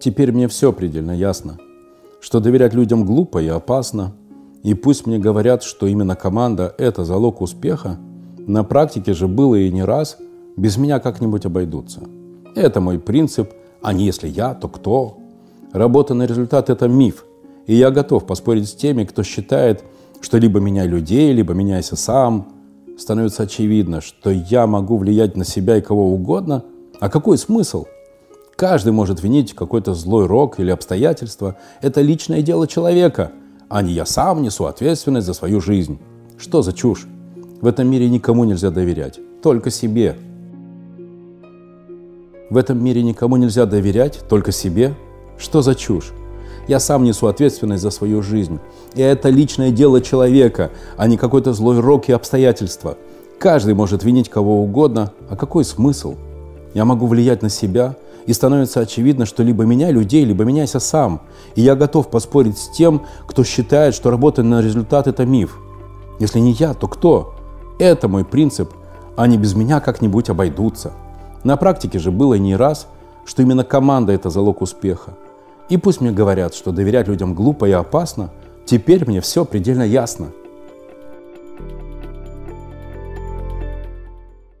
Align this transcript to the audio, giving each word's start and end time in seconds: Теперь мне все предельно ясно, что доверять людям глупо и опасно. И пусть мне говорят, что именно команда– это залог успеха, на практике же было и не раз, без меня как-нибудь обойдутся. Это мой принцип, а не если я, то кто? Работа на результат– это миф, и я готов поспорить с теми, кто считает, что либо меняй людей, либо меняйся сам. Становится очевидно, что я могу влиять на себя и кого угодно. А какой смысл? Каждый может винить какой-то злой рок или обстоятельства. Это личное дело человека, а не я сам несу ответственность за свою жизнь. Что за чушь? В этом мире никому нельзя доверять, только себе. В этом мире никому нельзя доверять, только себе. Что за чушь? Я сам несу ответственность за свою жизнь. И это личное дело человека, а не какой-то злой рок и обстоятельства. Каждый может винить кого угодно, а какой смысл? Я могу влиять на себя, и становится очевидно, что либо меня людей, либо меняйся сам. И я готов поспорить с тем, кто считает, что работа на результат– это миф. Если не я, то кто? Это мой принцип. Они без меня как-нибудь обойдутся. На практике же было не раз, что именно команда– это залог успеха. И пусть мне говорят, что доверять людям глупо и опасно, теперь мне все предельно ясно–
Теперь 0.00 0.32
мне 0.32 0.48
все 0.48 0.72
предельно 0.72 1.12
ясно, 1.12 1.58
что 2.20 2.40
доверять 2.40 2.74
людям 2.74 3.06
глупо 3.06 3.40
и 3.40 3.46
опасно. 3.46 4.12
И 4.62 4.74
пусть 4.74 5.06
мне 5.06 5.18
говорят, 5.18 5.62
что 5.62 5.86
именно 5.86 6.14
команда– 6.14 6.74
это 6.78 7.04
залог 7.04 7.40
успеха, 7.40 7.98
на 8.38 8.64
практике 8.64 9.14
же 9.14 9.28
было 9.28 9.54
и 9.54 9.70
не 9.70 9.84
раз, 9.84 10.18
без 10.56 10.76
меня 10.76 10.98
как-нибудь 10.98 11.46
обойдутся. 11.46 12.00
Это 12.54 12.80
мой 12.80 12.98
принцип, 12.98 13.52
а 13.80 13.92
не 13.92 14.04
если 14.04 14.28
я, 14.28 14.54
то 14.54 14.68
кто? 14.68 15.18
Работа 15.72 16.14
на 16.14 16.26
результат– 16.26 16.68
это 16.70 16.88
миф, 16.88 17.24
и 17.66 17.74
я 17.74 17.90
готов 17.90 18.26
поспорить 18.26 18.68
с 18.68 18.74
теми, 18.74 19.04
кто 19.04 19.22
считает, 19.22 19.84
что 20.20 20.38
либо 20.38 20.60
меняй 20.60 20.86
людей, 20.86 21.32
либо 21.32 21.54
меняйся 21.54 21.96
сам. 21.96 22.52
Становится 22.98 23.44
очевидно, 23.44 24.00
что 24.00 24.30
я 24.30 24.66
могу 24.66 24.96
влиять 24.98 25.36
на 25.36 25.44
себя 25.44 25.76
и 25.76 25.80
кого 25.80 26.12
угодно. 26.12 26.64
А 27.00 27.08
какой 27.08 27.38
смысл? 27.38 27.86
Каждый 28.62 28.92
может 28.92 29.24
винить 29.24 29.56
какой-то 29.56 29.92
злой 29.92 30.26
рок 30.26 30.60
или 30.60 30.70
обстоятельства. 30.70 31.56
Это 31.80 32.00
личное 32.00 32.42
дело 32.42 32.68
человека, 32.68 33.32
а 33.68 33.82
не 33.82 33.92
я 33.92 34.06
сам 34.06 34.40
несу 34.40 34.66
ответственность 34.66 35.26
за 35.26 35.34
свою 35.34 35.60
жизнь. 35.60 35.98
Что 36.38 36.62
за 36.62 36.72
чушь? 36.72 37.08
В 37.60 37.66
этом 37.66 37.90
мире 37.90 38.08
никому 38.08 38.44
нельзя 38.44 38.70
доверять, 38.70 39.18
только 39.42 39.70
себе. 39.70 40.16
В 42.50 42.56
этом 42.56 42.84
мире 42.84 43.02
никому 43.02 43.36
нельзя 43.36 43.66
доверять, 43.66 44.20
только 44.28 44.52
себе. 44.52 44.94
Что 45.38 45.60
за 45.60 45.74
чушь? 45.74 46.12
Я 46.68 46.78
сам 46.78 47.02
несу 47.02 47.26
ответственность 47.26 47.82
за 47.82 47.90
свою 47.90 48.22
жизнь. 48.22 48.60
И 48.94 49.02
это 49.02 49.28
личное 49.28 49.72
дело 49.72 50.00
человека, 50.00 50.70
а 50.96 51.08
не 51.08 51.16
какой-то 51.16 51.52
злой 51.52 51.80
рок 51.80 52.08
и 52.08 52.12
обстоятельства. 52.12 52.96
Каждый 53.40 53.74
может 53.74 54.04
винить 54.04 54.28
кого 54.28 54.62
угодно, 54.62 55.12
а 55.28 55.34
какой 55.34 55.64
смысл? 55.64 56.14
Я 56.74 56.84
могу 56.84 57.08
влиять 57.08 57.42
на 57.42 57.48
себя, 57.48 57.96
и 58.26 58.32
становится 58.32 58.80
очевидно, 58.80 59.26
что 59.26 59.42
либо 59.42 59.64
меня 59.64 59.90
людей, 59.90 60.24
либо 60.24 60.44
меняйся 60.44 60.80
сам. 60.80 61.22
И 61.54 61.60
я 61.60 61.74
готов 61.74 62.08
поспорить 62.08 62.58
с 62.58 62.68
тем, 62.70 63.02
кто 63.26 63.44
считает, 63.44 63.94
что 63.94 64.10
работа 64.10 64.42
на 64.42 64.60
результат– 64.60 65.06
это 65.08 65.24
миф. 65.24 65.58
Если 66.18 66.38
не 66.38 66.52
я, 66.52 66.74
то 66.74 66.88
кто? 66.88 67.34
Это 67.78 68.08
мой 68.08 68.24
принцип. 68.24 68.70
Они 69.16 69.38
без 69.38 69.54
меня 69.54 69.80
как-нибудь 69.80 70.30
обойдутся. 70.30 70.92
На 71.44 71.56
практике 71.56 71.98
же 71.98 72.10
было 72.10 72.34
не 72.34 72.56
раз, 72.56 72.86
что 73.24 73.42
именно 73.42 73.64
команда– 73.64 74.12
это 74.14 74.30
залог 74.30 74.62
успеха. 74.62 75.14
И 75.68 75.76
пусть 75.76 76.00
мне 76.00 76.12
говорят, 76.12 76.54
что 76.54 76.72
доверять 76.72 77.08
людям 77.08 77.34
глупо 77.34 77.66
и 77.66 77.72
опасно, 77.72 78.30
теперь 78.64 79.06
мне 79.06 79.20
все 79.20 79.44
предельно 79.44 79.82
ясно– 79.82 80.28